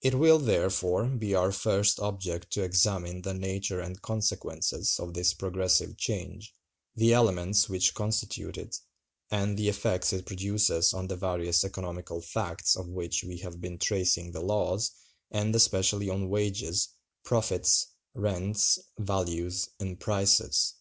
It 0.00 0.14
will, 0.14 0.38
therefore, 0.38 1.04
be 1.04 1.34
our 1.34 1.52
first 1.52 2.00
object 2.00 2.50
to 2.54 2.62
examine 2.62 3.20
the 3.20 3.34
nature 3.34 3.78
and 3.78 4.00
consequences 4.00 4.98
of 4.98 5.12
this 5.12 5.34
progressive 5.34 5.98
change, 5.98 6.54
the 6.96 7.12
elements 7.12 7.68
which 7.68 7.92
constitute 7.92 8.56
it, 8.56 8.78
and 9.30 9.58
the 9.58 9.68
effects 9.68 10.14
it 10.14 10.24
produces 10.24 10.94
on 10.94 11.08
the 11.08 11.16
various 11.16 11.62
economical 11.62 12.22
facts 12.22 12.74
of 12.74 12.88
which 12.88 13.22
we 13.22 13.36
have 13.40 13.60
been 13.60 13.76
tracing 13.76 14.32
the 14.32 14.40
laws, 14.40 14.92
and 15.30 15.54
especially 15.54 16.08
on 16.08 16.30
wages, 16.30 16.88
profits, 17.22 17.88
rents, 18.14 18.78
values, 18.98 19.68
and 19.78 20.00
prices. 20.00 20.76